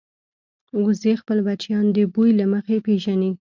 [0.83, 3.31] وزې خپل بچیان د بوی له مخې پېژني